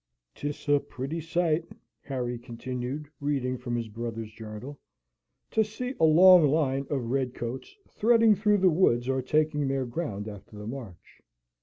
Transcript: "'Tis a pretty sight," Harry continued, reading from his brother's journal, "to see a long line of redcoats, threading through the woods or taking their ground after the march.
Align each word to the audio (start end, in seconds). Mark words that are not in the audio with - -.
"'Tis 0.33 0.67
a 0.67 0.79
pretty 0.79 1.21
sight," 1.21 1.63
Harry 2.05 2.39
continued, 2.39 3.07
reading 3.19 3.55
from 3.55 3.75
his 3.75 3.87
brother's 3.87 4.31
journal, 4.31 4.79
"to 5.51 5.63
see 5.63 5.93
a 5.99 6.05
long 6.05 6.47
line 6.47 6.87
of 6.89 7.11
redcoats, 7.11 7.77
threading 7.87 8.33
through 8.33 8.57
the 8.57 8.67
woods 8.71 9.07
or 9.07 9.21
taking 9.21 9.67
their 9.67 9.85
ground 9.85 10.27
after 10.27 10.55
the 10.57 10.65
march. 10.65 11.21